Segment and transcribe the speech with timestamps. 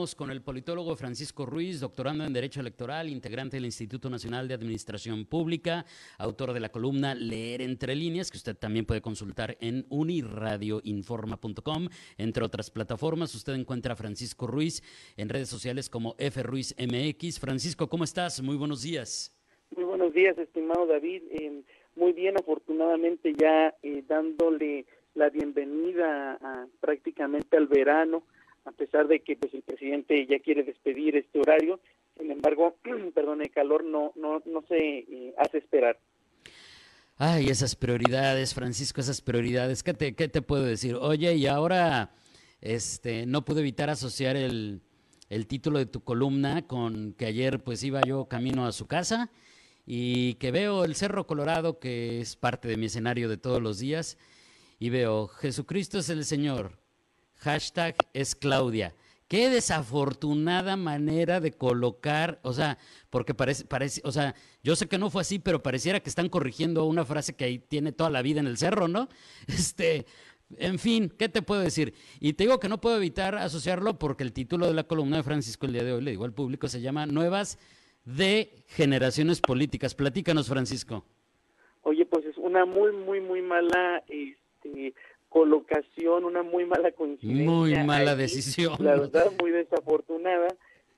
[0.00, 5.26] Con el politólogo Francisco Ruiz, doctorando en Derecho Electoral, integrante del Instituto Nacional de Administración
[5.26, 5.84] Pública,
[6.16, 12.42] autor de la columna Leer entre líneas, que usted también puede consultar en uniradioinforma.com, entre
[12.42, 13.34] otras plataformas.
[13.34, 14.82] Usted encuentra a Francisco Ruiz
[15.18, 17.38] en redes sociales como FRuizMX.
[17.38, 18.40] Francisco, ¿cómo estás?
[18.40, 19.36] Muy buenos días.
[19.76, 21.24] Muy buenos días, estimado David.
[21.30, 21.60] Eh,
[21.94, 26.38] muy bien, afortunadamente ya eh, dándole la bienvenida
[26.80, 28.22] prácticamente al verano
[28.64, 31.80] a pesar de que pues el presidente ya quiere despedir este horario,
[32.18, 32.76] sin embargo,
[33.14, 35.98] perdón, el calor no no no se eh, hace esperar.
[37.16, 39.82] Ay, esas prioridades, Francisco, esas prioridades.
[39.82, 40.94] ¿Qué te, qué te puedo decir?
[40.94, 42.14] Oye, y ahora
[42.62, 44.80] este no pude evitar asociar el,
[45.28, 49.30] el título de tu columna con que ayer pues iba yo camino a su casa
[49.86, 53.78] y que veo el Cerro Colorado, que es parte de mi escenario de todos los
[53.78, 54.18] días,
[54.78, 56.78] y veo Jesucristo es el Señor,
[57.40, 58.94] hashtag es Claudia.
[59.28, 62.78] Qué desafortunada manera de colocar, o sea,
[63.10, 66.28] porque parece, parece, o sea, yo sé que no fue así, pero pareciera que están
[66.28, 69.08] corrigiendo una frase que ahí tiene toda la vida en el cerro, ¿no?
[69.46, 70.06] Este,
[70.56, 71.94] en fin, ¿qué te puedo decir?
[72.18, 75.22] Y te digo que no puedo evitar asociarlo porque el título de la columna de
[75.22, 77.58] Francisco el día de hoy, le digo al público, se llama Nuevas
[78.04, 79.94] de Generaciones Políticas.
[79.94, 81.04] Platícanos, Francisco.
[81.82, 84.92] Oye, pues es una muy, muy, muy mala este,
[85.30, 87.50] colocación, una muy mala coincidencia.
[87.50, 88.74] Muy mala decisión.
[88.80, 90.48] La verdad, muy desafortunada,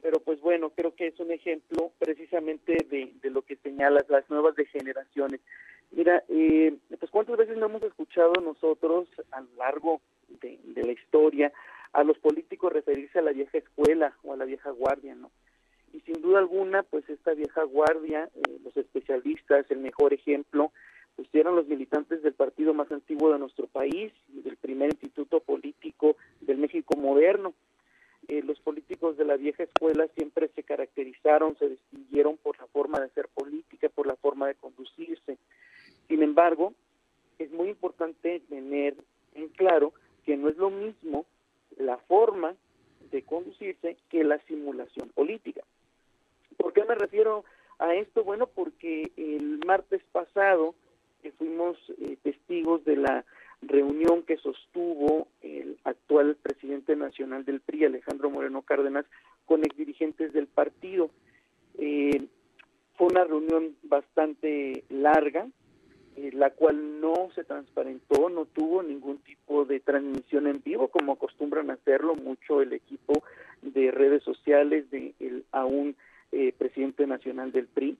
[0.00, 4.28] pero pues bueno, creo que es un ejemplo precisamente de, de lo que señalas, las
[4.30, 5.40] nuevas degeneraciones.
[5.90, 10.00] Mira, eh, pues cuántas veces no hemos escuchado nosotros a lo largo
[10.40, 11.52] de, de la historia
[11.92, 15.30] a los políticos referirse a la vieja escuela o a la vieja guardia, ¿no?
[15.92, 20.70] Y sin duda alguna, pues esta vieja guardia, eh, los especialistas, el mejor ejemplo,
[21.32, 26.16] eran los militantes del partido más antiguo de nuestro país y del primer instituto político
[26.40, 27.54] del México moderno.
[28.28, 33.00] Eh, los políticos de la vieja escuela siempre se caracterizaron, se distinguieron por la forma
[33.00, 35.38] de hacer política, por la forma de conducirse.
[36.08, 36.74] Sin embargo,
[37.38, 38.94] es muy importante tener
[39.34, 39.92] en claro
[40.24, 41.24] que no es lo mismo
[41.78, 42.54] la forma
[43.10, 45.62] de conducirse que la simulación política.
[46.56, 47.44] ¿Por qué me refiero
[47.78, 48.22] a esto?
[48.22, 50.74] Bueno, porque el martes pasado
[51.22, 53.24] eh, fuimos eh, testigos de la
[53.62, 59.04] reunión que sostuvo el actual presidente nacional del PRI, Alejandro Moreno Cárdenas,
[59.46, 61.10] con exdirigentes del partido.
[61.78, 62.26] Eh,
[62.96, 65.46] fue una reunión bastante larga,
[66.16, 71.12] eh, la cual no se transparentó, no tuvo ningún tipo de transmisión en vivo, como
[71.12, 73.22] acostumbran hacerlo mucho el equipo
[73.62, 75.96] de redes sociales del de aún
[76.32, 77.96] eh, presidente nacional del PRI.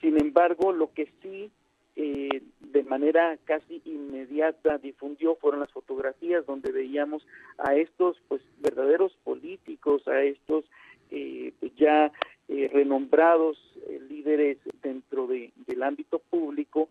[0.00, 1.50] Sin embargo, lo que sí
[1.96, 7.26] eh, de manera casi inmediata difundió fueron las fotografías donde veíamos
[7.58, 10.64] a estos pues verdaderos políticos, a estos
[11.10, 12.12] eh, ya
[12.48, 16.88] eh, renombrados eh, líderes dentro de, del ámbito público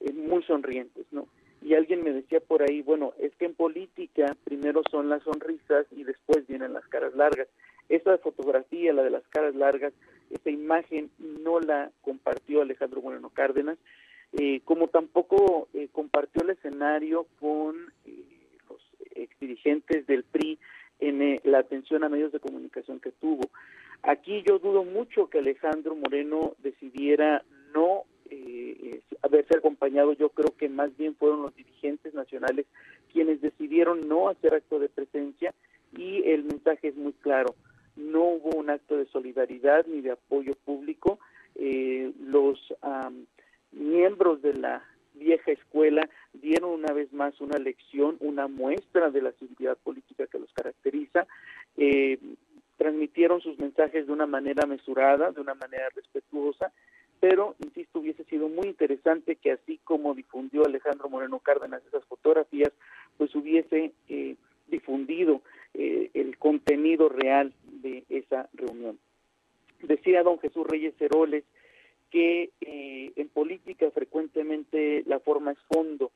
[0.00, 1.26] eh, muy sonrientes, ¿no?
[1.62, 5.86] Y alguien me decía por ahí, bueno, es que en política primero son las sonrisas
[5.92, 7.48] y después vienen las caras largas.
[7.88, 9.94] Esta fotografía, la de las caras largas,
[10.30, 13.78] esta imagen no la compartió Alejandro Moreno Cárdenas,
[14.32, 18.24] eh, como tampoco eh, compartió el escenario con eh,
[18.68, 18.80] los
[19.14, 20.58] exdirigentes del PRI
[21.00, 23.48] en eh, la atención a medios de comunicación que tuvo.
[24.02, 27.42] Aquí yo dudo mucho que Alejandro Moreno decidiera
[27.74, 32.66] no eh, haberse acompañado, yo creo que más bien fueron los dirigentes nacionales
[33.12, 35.54] quienes decidieron no hacer acto de presencia
[35.96, 37.54] y el mensaje es muy claro,
[37.96, 41.18] no hubo un acto de solidaridad ni de apoyo público,
[41.54, 43.24] eh, los um,
[44.36, 44.84] de la
[45.14, 50.38] vieja escuela dieron una vez más una lección, una muestra de la civilidad política que
[50.38, 51.26] los caracteriza,
[51.76, 52.18] eh,
[52.76, 56.72] transmitieron sus mensajes de una manera mesurada, de una manera respetuosa,
[57.20, 62.72] pero, insisto, hubiese sido muy interesante que así como difundió Alejandro Moreno Cárdenas esas fotografías,
[63.16, 64.36] pues hubiese eh,
[64.68, 65.42] difundido
[65.74, 68.98] eh, el contenido real de esa reunión.
[69.82, 71.44] Decía don Jesús Reyes Heroles
[72.10, 72.50] que
[72.98, 76.10] eh, en política frecuentemente la forma es fondo.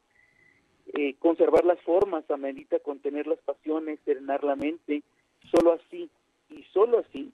[0.95, 5.03] Eh, conservar las formas amerita contener las pasiones, serenar la mente.
[5.51, 6.11] Solo así,
[6.51, 7.33] y solo así,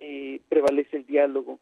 [0.00, 1.58] eh, prevalece el diálogo.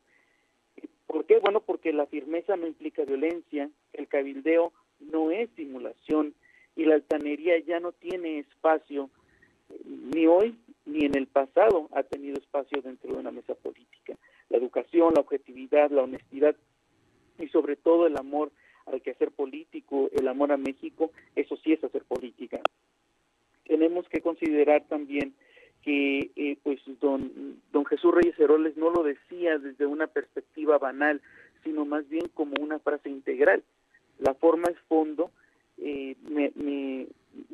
[1.06, 1.38] ¿Por qué?
[1.38, 6.34] Bueno, porque la firmeza no implica violencia, el cabildeo no es simulación
[6.74, 9.10] y la altanería ya no tiene espacio
[9.84, 14.14] ni hoy ni en el pasado ha tenido espacio dentro de una mesa política.
[14.48, 16.54] La educación, la objetividad, la honestidad
[17.38, 18.50] y sobre todo el amor
[18.86, 22.60] al quehacer político, el amor a México, eso sí es hacer política.
[23.64, 25.34] Tenemos que considerar también
[25.82, 31.20] que eh, pues don, don Jesús Reyes Heroles no lo decía desde una perspectiva banal,
[31.64, 33.62] sino más bien como una frase integral.
[34.18, 35.30] La forma es fondo,
[35.78, 37.06] eh, me, me,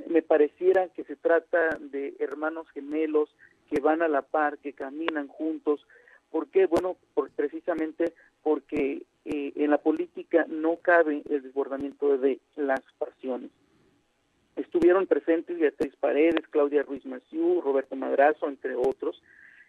[0.09, 3.35] me pareciera que se trata de hermanos gemelos
[3.71, 5.87] que van a la par, que caminan juntos.
[6.31, 6.67] ¿Por qué?
[6.67, 8.13] Bueno, por, precisamente
[8.43, 13.51] porque eh, en la política no cabe el desbordamiento de las pasiones.
[14.57, 19.23] Estuvieron presentes Beatriz Paredes, Claudia Ruiz Maciú, Roberto Madrazo, entre otros,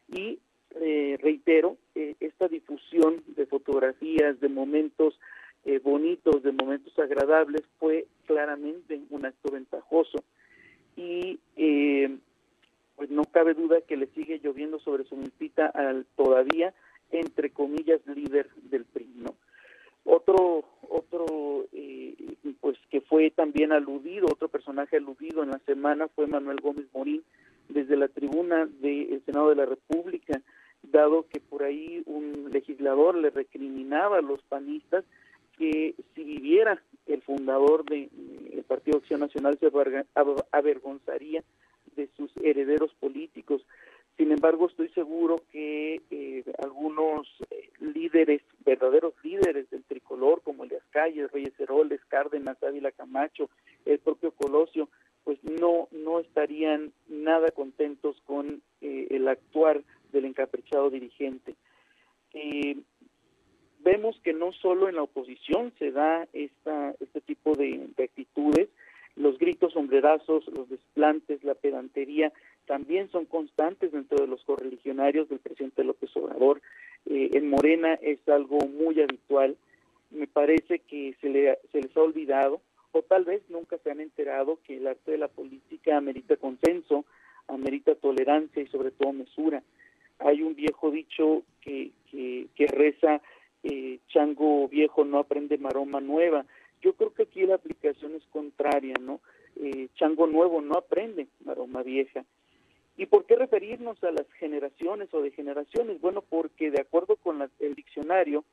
[0.10, 0.40] y
[0.76, 5.20] eh, reitero, eh, esta difusión de fotografías, de momentos
[5.66, 10.24] eh, bonitos, de momentos agradables, fue claramente un acto ventajoso.
[10.96, 12.18] Y eh,
[12.96, 16.74] pues no cabe duda que le sigue lloviendo sobre su milpita al todavía,
[17.12, 19.36] entre comillas, líder del PRI, ¿no?
[20.06, 22.16] Otro, otro eh,
[22.60, 27.24] pues que fue también aludido, otro personaje aludido en la semana fue Manuel Gómez Morín,
[27.70, 30.42] desde la tribuna del Senado de la República,
[30.84, 35.06] dado que por ahí un legislador le recriminaba a los panistas
[35.58, 39.72] que si viviera el fundador del de, Partido Acción Nacional se
[40.52, 41.44] avergonzaría
[41.96, 43.66] de sus herederos políticos.
[44.18, 48.42] Sin embargo, estoy seguro que eh, algunos eh, líderes,
[48.74, 53.50] verdaderos líderes del tricolor, como Elias Calles, Reyes Heroles, Cárdenas, Ávila Camacho,
[53.86, 54.90] el propio Colosio,
[55.24, 61.56] pues no, no estarían nada contentos con eh, el actuar del encaprichado dirigente.
[62.34, 62.78] Eh,
[63.80, 68.70] vemos que no solo en la oposición se da esta, este tipo de, de actitudes,
[69.16, 72.34] los gritos sombrerazos, los desplantes, la pedantería,
[72.65, 76.62] también son constantes dentro de los correligionarios del presidente López Obrador.
[77.06, 79.57] Eh, en Morena es algo muy habitual.
[80.12, 82.62] Me parece que se, le, se les ha olvidado,
[82.92, 87.06] o tal vez nunca se han enterado, que el arte de la política amerita consenso,
[87.48, 89.63] amerita tolerancia y sobre todo mesura.
[90.19, 93.21] Hay un viejo dicho que, que, que reza,
[93.63, 96.45] eh, chango viejo no aprende maroma nueva.
[96.81, 99.21] Yo creo que aquí la aplicación es contraria, ¿no?
[99.56, 102.25] Eh, chango nuevo no aprende maroma vieja.
[102.95, 106.00] ¿Y por qué referirnos a las generaciones o de generaciones?
[106.00, 108.44] Bueno, porque de acuerdo con la, el diccionario,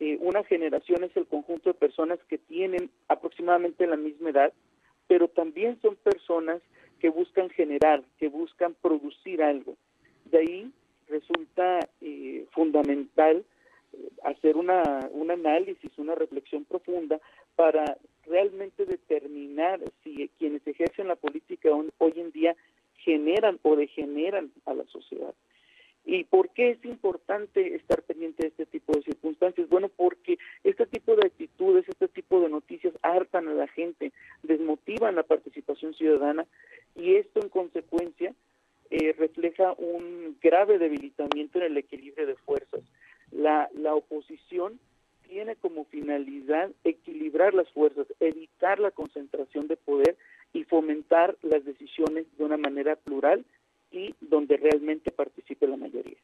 [0.00, 4.52] eh, una generación es el conjunto de personas que tienen aproximadamente la misma edad,
[5.06, 6.62] pero también son personas
[7.00, 9.76] que buscan generar, que buscan producir algo.
[10.24, 10.72] De ahí
[11.08, 13.44] resulta eh, fundamental
[13.92, 17.20] eh, hacer una, un análisis, una reflexión profunda
[17.54, 21.68] para realmente determinar si quienes ejercen la política
[21.98, 22.56] hoy en día
[23.32, 25.34] generan o degeneran a la sociedad.
[26.04, 29.68] ¿Y por qué es importante estar pendiente de este tipo de circunstancias?
[29.68, 34.12] Bueno, porque este tipo de actitudes, este tipo de noticias hartan a la gente,
[34.42, 36.44] desmotivan la participación ciudadana
[36.96, 38.34] y esto en consecuencia
[38.90, 42.80] eh, refleja un grave debilitamiento en el equilibrio de fuerzas.
[43.30, 44.80] La, la oposición
[45.28, 50.16] tiene como finalidad equilibrar las fuerzas, evitar la concentración de poder
[50.52, 53.44] y fomentar las decisiones de una manera plural
[53.90, 56.18] y donde realmente participe la mayoría.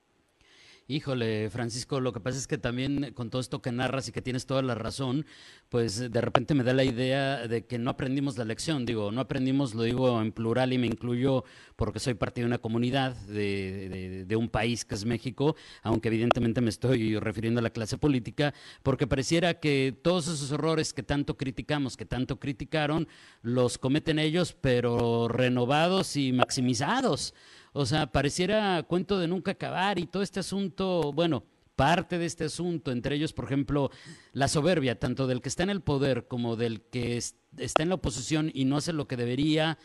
[0.91, 4.23] Híjole, Francisco, lo que pasa es que también con todo esto que narras y que
[4.23, 5.27] tienes toda la razón,
[5.69, 8.87] pues de repente me da la idea de que no aprendimos la lección.
[8.87, 11.45] Digo, no aprendimos, lo digo en plural y me incluyo
[11.77, 16.09] porque soy parte de una comunidad de, de, de un país que es México, aunque
[16.09, 21.03] evidentemente me estoy refiriendo a la clase política, porque pareciera que todos esos errores que
[21.03, 23.09] tanto criticamos, que tanto criticaron,
[23.43, 27.35] los cometen ellos, pero renovados y maximizados.
[27.73, 31.45] O sea, pareciera cuento de nunca acabar y todo este asunto, bueno,
[31.77, 33.91] parte de este asunto, entre ellos, por ejemplo,
[34.33, 37.95] la soberbia, tanto del que está en el poder como del que está en la
[37.95, 39.79] oposición y no hace lo que debería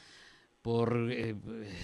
[0.63, 1.35] por eh,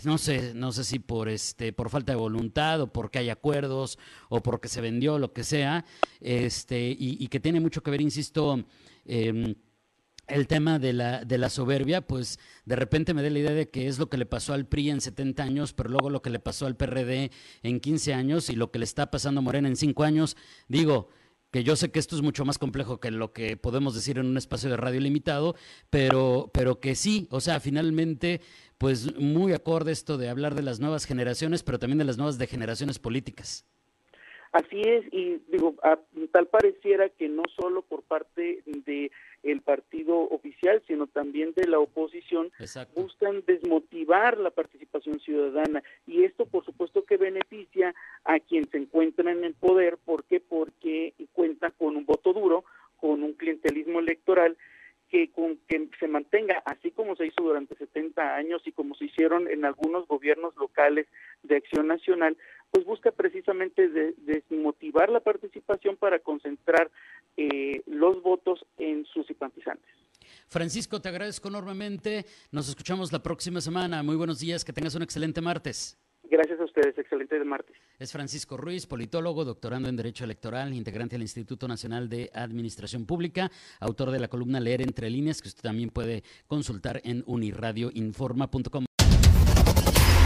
[0.05, 3.99] no sé no sé si por este por falta de voluntad o porque hay acuerdos
[4.29, 5.83] o porque se vendió lo que sea
[6.21, 8.63] este y, y que tiene mucho que ver insisto
[9.05, 9.53] eh,
[10.29, 13.69] el tema de la, de la soberbia, pues de repente me da la idea de
[13.69, 16.29] que es lo que le pasó al PRI en 70 años, pero luego lo que
[16.29, 17.31] le pasó al PRD
[17.63, 20.37] en 15 años y lo que le está pasando a Morena en 5 años.
[20.67, 21.09] Digo,
[21.51, 24.27] que yo sé que esto es mucho más complejo que lo que podemos decir en
[24.27, 25.55] un espacio de radio limitado,
[25.89, 28.41] pero, pero que sí, o sea, finalmente,
[28.77, 32.37] pues muy acorde esto de hablar de las nuevas generaciones, pero también de las nuevas
[32.37, 33.65] degeneraciones políticas.
[34.51, 35.75] Así es, y digo,
[36.31, 39.11] tal pareciera que no solo por parte de
[39.43, 42.51] el partido oficial, sino también de la oposición,
[42.95, 45.83] buscan desmotivar la participación ciudadana.
[46.07, 47.93] Y esto, por supuesto, que beneficia
[48.23, 49.97] a quien se encuentra en el poder.
[49.97, 50.39] ¿Por qué?
[50.39, 52.65] Porque cuenta con un voto duro,
[52.97, 54.57] con un clientelismo electoral
[55.09, 59.05] que con que se mantenga así como se hizo durante 70 años y como se
[59.05, 61.07] hicieron en algunos gobiernos locales
[61.41, 62.37] de acción nacional,
[62.71, 66.91] pues busca precisamente desmotivar la participación para concentrar
[67.37, 69.99] eh, los votos en sus simpatizantes.
[70.47, 72.25] Francisco, te agradezco enormemente.
[72.51, 74.01] Nos escuchamos la próxima semana.
[74.03, 75.97] Muy buenos días, que tengas un excelente martes.
[76.29, 77.75] Gracias a ustedes, excelente de martes.
[77.97, 83.49] Es Francisco Ruiz, politólogo, doctorando en Derecho Electoral, integrante del Instituto Nacional de Administración Pública,
[83.79, 88.85] autor de la columna Leer entre líneas, que usted también puede consultar en unirradioinforma.com.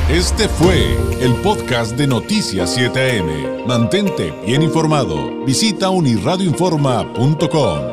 [0.10, 3.66] Este fue el podcast de Noticias 7am.
[3.66, 5.46] Mantente bien informado.
[5.46, 7.93] Visita unirradioinforma.com.